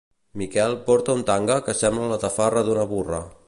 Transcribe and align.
Miquel 0.41 0.71
porta 0.87 1.13
un 1.17 1.21
tanga 1.29 1.57
que 1.69 1.77
sembla 1.83 2.11
la 2.13 2.21
tafarra 2.27 2.65
d'una 2.71 2.91
burra. 2.95 3.25